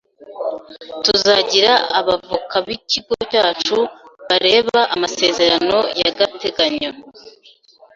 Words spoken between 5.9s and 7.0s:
y'agateganyo